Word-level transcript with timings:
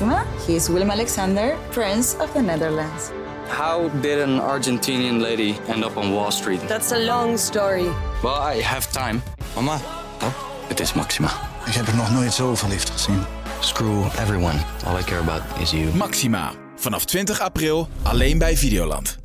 Maxima, 0.00 0.24
he 0.46 0.54
is 0.54 0.68
Willem 0.68 0.90
Alexander, 0.90 1.56
Prince 1.70 2.16
of 2.20 2.32
the 2.32 2.40
Netherlands. 2.40 3.10
How 3.48 3.88
did 4.00 4.20
an 4.20 4.40
Argentinian 4.40 5.20
lady 5.20 5.56
end 5.66 5.84
up 5.84 5.96
on 5.96 6.12
Wall 6.12 6.30
Street? 6.30 6.60
That's 6.68 6.92
a 6.92 6.98
long 6.98 7.38
story. 7.38 7.88
Well, 8.22 8.56
I 8.56 8.62
have 8.62 8.92
time. 8.92 9.20
Mama, 9.54 9.80
Oh, 10.22 10.32
het 10.68 10.80
is 10.80 10.92
Maxima. 10.94 11.28
ik 11.66 11.72
heb 11.72 11.86
er 11.86 11.96
nog 11.96 12.10
nooit 12.12 12.32
zo 12.32 12.54
verliefd 12.54 12.90
gezien. 12.90 13.22
Screw 13.60 14.04
everyone. 14.04 14.58
All 14.86 14.98
I 14.98 15.02
care 15.02 15.20
about 15.20 15.42
is 15.60 15.70
you. 15.70 15.94
Maxima. 15.96 16.52
Vanaf 16.76 17.04
20 17.04 17.40
april 17.40 17.88
alleen 18.02 18.38
bij 18.38 18.56
Videoland. 18.56 19.18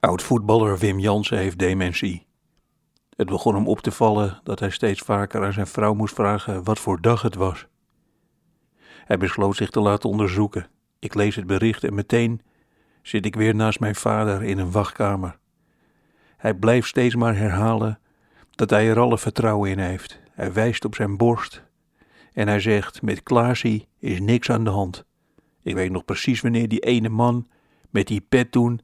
Oud-voetballer 0.00 0.78
Wim 0.78 0.98
Jansen 0.98 1.38
heeft 1.38 1.58
dementie. 1.58 2.26
Het 3.16 3.28
begon 3.28 3.54
hem 3.54 3.68
op 3.68 3.80
te 3.80 3.90
vallen 3.90 4.40
dat 4.44 4.58
hij 4.58 4.70
steeds 4.70 5.00
vaker 5.00 5.44
aan 5.44 5.52
zijn 5.52 5.66
vrouw 5.66 5.94
moest 5.94 6.14
vragen 6.14 6.64
wat 6.64 6.78
voor 6.78 7.00
dag 7.00 7.22
het 7.22 7.34
was. 7.34 7.66
Hij 9.10 9.18
besloot 9.18 9.56
zich 9.56 9.70
te 9.70 9.80
laten 9.80 10.08
onderzoeken. 10.08 10.66
Ik 10.98 11.14
lees 11.14 11.36
het 11.36 11.46
bericht 11.46 11.84
en 11.84 11.94
meteen 11.94 12.40
zit 13.02 13.26
ik 13.26 13.34
weer 13.34 13.54
naast 13.54 13.80
mijn 13.80 13.94
vader 13.94 14.42
in 14.42 14.58
een 14.58 14.70
wachtkamer. 14.70 15.38
Hij 16.36 16.54
blijft 16.54 16.88
steeds 16.88 17.14
maar 17.14 17.36
herhalen 17.36 17.98
dat 18.50 18.70
hij 18.70 18.88
er 18.88 18.98
alle 18.98 19.18
vertrouwen 19.18 19.70
in 19.70 19.78
heeft. 19.78 20.20
Hij 20.32 20.52
wijst 20.52 20.84
op 20.84 20.94
zijn 20.94 21.16
borst 21.16 21.62
en 22.32 22.48
hij 22.48 22.60
zegt: 22.60 23.02
Met 23.02 23.22
Klaasie 23.22 23.88
is 23.98 24.20
niks 24.20 24.50
aan 24.50 24.64
de 24.64 24.70
hand. 24.70 25.04
Ik 25.62 25.74
weet 25.74 25.90
nog 25.90 26.04
precies 26.04 26.40
wanneer 26.40 26.68
die 26.68 26.80
ene 26.80 27.08
man 27.08 27.48
met 27.88 28.06
die 28.06 28.20
pet 28.20 28.52
toen, 28.52 28.80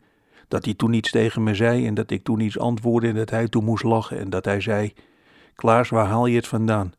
dat 0.48 0.64
hij 0.64 0.74
toen 0.74 0.92
iets 0.92 1.10
tegen 1.10 1.42
me 1.42 1.54
zei 1.54 1.86
en 1.86 1.94
dat 1.94 2.10
ik 2.10 2.24
toen 2.24 2.40
iets 2.40 2.58
antwoordde 2.58 3.08
en 3.08 3.14
dat 3.14 3.30
hij 3.30 3.48
toen 3.48 3.64
moest 3.64 3.84
lachen 3.84 4.18
en 4.18 4.30
dat 4.30 4.44
hij 4.44 4.60
zei: 4.60 4.92
Klaas, 5.54 5.88
waar 5.88 6.06
haal 6.06 6.26
je 6.26 6.36
het 6.36 6.46
vandaan? 6.46 6.92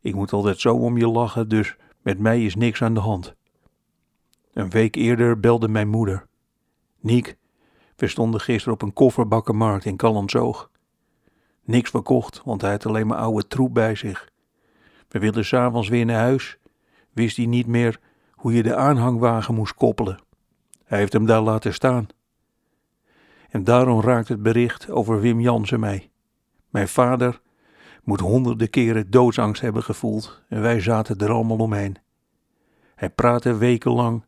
Ik 0.00 0.14
moet 0.14 0.32
altijd 0.32 0.60
zo 0.60 0.74
om 0.74 0.98
je 0.98 1.08
lachen, 1.08 1.48
dus 1.48 1.76
met 2.04 2.18
mij 2.18 2.44
is 2.44 2.54
niks 2.54 2.82
aan 2.82 2.94
de 2.94 3.00
hand. 3.00 3.34
Een 4.52 4.70
week 4.70 4.94
eerder 4.94 5.40
belde 5.40 5.68
mijn 5.68 5.88
moeder. 5.88 6.26
Niek, 7.00 7.36
we 7.96 8.06
stonden 8.06 8.40
gisteren 8.40 8.74
op 8.74 8.82
een 8.82 8.92
kofferbakkenmarkt 8.92 9.84
in 9.84 9.96
Callenzoog. 9.96 10.70
Niks 11.64 11.90
verkocht, 11.90 12.42
want 12.44 12.60
hij 12.60 12.70
had 12.70 12.86
alleen 12.86 13.06
maar 13.06 13.18
oude 13.18 13.46
troep 13.46 13.74
bij 13.74 13.94
zich. 13.94 14.28
We 15.08 15.18
wilden 15.18 15.44
s'avonds 15.44 15.88
weer 15.88 16.04
naar 16.04 16.20
huis. 16.20 16.58
Wist 17.12 17.36
hij 17.36 17.46
niet 17.46 17.66
meer 17.66 18.00
hoe 18.32 18.52
je 18.52 18.62
de 18.62 18.76
aanhangwagen 18.76 19.54
moest 19.54 19.74
koppelen. 19.74 20.18
Hij 20.84 20.98
heeft 20.98 21.12
hem 21.12 21.26
daar 21.26 21.42
laten 21.42 21.74
staan. 21.74 22.06
En 23.48 23.64
daarom 23.64 24.00
raakt 24.00 24.28
het 24.28 24.42
bericht 24.42 24.90
over 24.90 25.20
Wim 25.20 25.40
Jansen 25.40 25.80
mij. 25.80 26.10
Mijn 26.70 26.88
vader 26.88 27.40
moet 28.02 28.20
honderden 28.20 28.70
keren 28.70 29.10
doodsangst 29.10 29.62
hebben 29.62 29.82
gevoeld 29.82 30.42
en 30.48 30.60
wij 30.60 30.80
zaten 30.80 31.18
er 31.18 31.30
allemaal 31.30 31.58
omheen. 31.58 31.96
Hij 32.94 33.10
praatte 33.10 33.56
wekenlang 33.56 34.24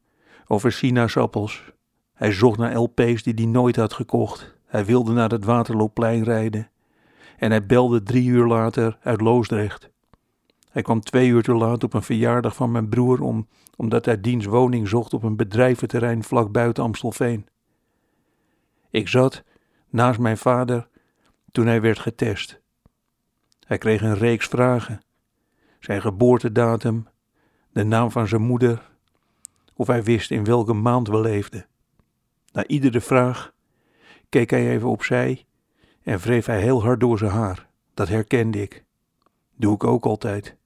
over 0.46 0.72
sinaasappels. 0.72 1.72
Hij 2.14 2.32
zocht 2.32 2.58
naar 2.58 2.76
LP's 2.76 3.22
die 3.22 3.34
hij 3.34 3.46
nooit 3.46 3.76
had 3.76 3.92
gekocht. 3.92 4.54
Hij 4.66 4.84
wilde 4.84 5.12
naar 5.12 5.30
het 5.30 5.44
Waterloopplein 5.44 6.22
rijden. 6.22 6.70
En 7.36 7.50
hij 7.50 7.66
belde 7.66 8.02
drie 8.02 8.28
uur 8.28 8.46
later 8.46 8.98
uit 9.02 9.20
Loosdrecht. 9.20 9.90
Hij 10.70 10.82
kwam 10.82 11.00
twee 11.00 11.28
uur 11.28 11.42
te 11.42 11.54
laat 11.54 11.84
op 11.84 11.94
een 11.94 12.02
verjaardag 12.02 12.54
van 12.54 12.70
mijn 12.70 12.88
broer 12.88 13.20
om, 13.20 13.48
omdat 13.76 14.04
hij 14.04 14.20
diens 14.20 14.44
woning 14.44 14.88
zocht 14.88 15.14
op 15.14 15.22
een 15.22 15.36
bedrijventerrein 15.36 16.24
vlak 16.24 16.52
buiten 16.52 16.84
Amstelveen. 16.84 17.46
Ik 18.90 19.08
zat 19.08 19.44
naast 19.90 20.18
mijn 20.18 20.38
vader 20.38 20.88
toen 21.52 21.66
hij 21.66 21.80
werd 21.80 21.98
getest. 21.98 22.60
Hij 23.66 23.78
kreeg 23.78 24.02
een 24.02 24.16
reeks 24.16 24.46
vragen. 24.46 25.00
Zijn 25.80 26.00
geboortedatum, 26.00 27.08
de 27.76 27.84
naam 27.84 28.10
van 28.10 28.28
zijn 28.28 28.42
moeder, 28.42 28.82
of 29.74 29.86
hij 29.86 30.02
wist 30.02 30.30
in 30.30 30.44
welke 30.44 30.72
maand 30.72 31.08
we 31.08 31.20
leefden. 31.20 31.66
Na 32.52 32.66
iedere 32.66 33.00
vraag 33.00 33.52
keek 34.28 34.50
hij 34.50 34.70
even 34.70 34.88
opzij 34.88 35.44
en 36.02 36.18
wreef 36.18 36.46
hij 36.46 36.60
heel 36.60 36.82
hard 36.82 37.00
door 37.00 37.18
zijn 37.18 37.30
haar. 37.30 37.68
Dat 37.94 38.08
herkende 38.08 38.62
ik. 38.62 38.84
Doe 39.56 39.74
ik 39.74 39.84
ook 39.84 40.04
altijd. 40.04 40.56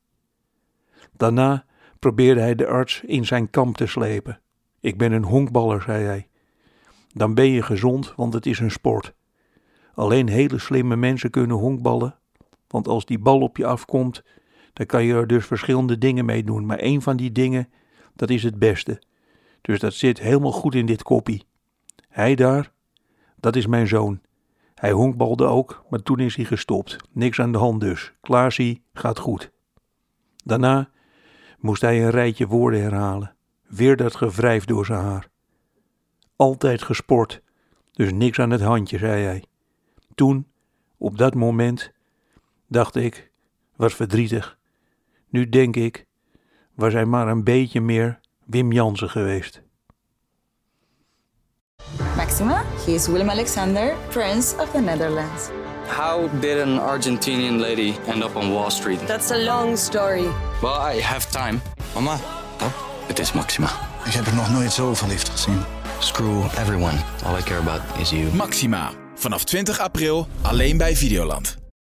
Daarna 1.17 1.65
probeerde 1.99 2.41
hij 2.41 2.55
de 2.55 2.67
arts 2.67 3.01
in 3.01 3.27
zijn 3.27 3.51
kamp 3.51 3.77
te 3.77 3.87
slepen. 3.87 4.41
Ik 4.81 4.99
ben 4.99 5.13
een 5.13 5.25
honkballer, 5.25 5.83
zei 5.83 6.05
hij. 6.05 6.29
Dan 7.13 7.35
ben 7.35 7.51
je 7.51 7.63
gezond, 7.63 8.15
want 8.17 8.35
het 8.35 8.47
is 8.47 8.59
een 8.59 8.71
sport. 8.71 9.15
Alleen 9.95 10.29
hele 10.29 10.59
slimme 10.59 10.97
mensen 10.97 11.31
kunnen 11.31 11.57
honkballen, 11.57 12.19
want 12.69 12.89
als 12.89 13.05
die 13.05 13.19
bal 13.19 13.41
op 13.41 13.57
je 13.57 13.67
afkomt, 13.67 14.23
dan 14.81 14.89
kan 14.89 15.05
je 15.05 15.15
er 15.15 15.27
dus 15.27 15.47
verschillende 15.47 15.99
dingen 15.99 16.25
mee 16.25 16.45
doen. 16.45 16.67
Maar 16.67 16.79
één 16.79 17.03
van 17.03 17.17
die 17.17 17.33
dingen, 17.33 17.69
dat 18.15 18.31
is 18.31 18.43
het 18.43 18.59
beste. 18.59 19.03
Dus 19.61 19.81
dat 19.81 19.95
zit 19.95 20.21
helemaal 20.21 20.53
goed 20.53 20.75
in 20.75 20.87
dit 20.87 21.03
koppie. 21.03 21.45
Hij 22.09 22.35
daar, 22.35 22.73
dat 23.37 23.57
is 23.57 23.67
mijn 23.67 23.87
zoon. 23.87 24.21
Hij 24.75 24.93
honkbalde 24.93 25.45
ook, 25.45 25.85
maar 25.91 26.03
toen 26.03 26.19
is 26.19 26.37
hij 26.37 26.45
gestopt. 26.45 26.97
Niks 27.13 27.41
aan 27.41 27.53
de 27.53 27.59
hand 27.59 27.81
dus. 27.81 28.13
Klaasie 28.21 28.83
gaat 28.93 29.19
goed. 29.19 29.51
Daarna 30.45 30.91
moest 31.59 31.83
hij 31.83 32.03
een 32.05 32.11
rijtje 32.11 32.47
woorden 32.47 32.83
herhalen. 32.83 33.35
Weer 33.67 33.97
dat 33.97 34.15
gewrijf 34.15 34.65
door 34.65 34.87
zijn 34.87 35.05
haar. 35.05 35.29
Altijd 36.37 36.83
gesport, 36.83 37.43
dus 37.93 38.13
niks 38.13 38.39
aan 38.39 38.51
het 38.51 38.61
handje, 38.61 38.99
zei 38.99 39.25
hij. 39.25 39.45
Toen, 40.15 40.47
op 40.97 41.19
dat 41.19 41.35
moment, 41.35 41.93
dacht 42.67 42.97
ik, 42.97 43.31
wat 43.77 43.93
verdrietig. 43.93 44.59
Nu 45.31 45.49
denk 45.49 45.77
ik, 45.77 46.05
was 46.75 46.93
hij 46.93 47.05
maar 47.05 47.29
een 47.29 47.45
beetje 47.45 47.81
meer 47.81 48.21
Wim 48.47 48.73
Jansen 48.73 49.11
geweest. 49.11 49.63
Maxima, 52.17 52.63
he 52.87 52.93
is 52.93 53.07
Willem 53.07 53.31
Alexander, 53.31 53.95
Prince 54.09 54.57
of 54.57 54.71
the 54.71 54.81
Netherlands. 54.81 55.49
How 55.87 56.41
did 56.41 56.61
an 56.63 56.79
Argentinian 56.79 57.59
lady 57.61 57.95
end 58.07 58.23
up 58.23 58.37
on 58.37 58.53
Wall 58.53 58.71
Street? 58.71 59.07
That's 59.07 59.31
a 59.31 59.39
long 59.39 59.77
story. 59.79 60.27
Well, 60.63 60.95
I 60.97 61.01
have 61.03 61.31
time. 61.31 61.61
Mama, 61.95 62.19
Oh, 62.63 62.73
het 63.07 63.19
is 63.19 63.33
Maxima. 63.33 63.69
ik 64.05 64.13
heb 64.13 64.27
er 64.27 64.35
nog 64.35 64.51
nooit 64.51 64.73
zo 64.73 64.95
verliefd 64.95 65.29
gezien. 65.29 65.59
Screw 65.99 66.45
everyone. 66.45 66.99
All 67.25 67.39
I 67.39 67.43
care 67.43 67.59
about 67.61 67.81
is 67.99 68.11
you. 68.11 68.35
Maxima. 68.35 68.91
Vanaf 69.15 69.45
20 69.45 69.79
april 69.79 70.27
alleen 70.43 70.77
bij 70.77 70.97
Videoland. 70.97 71.57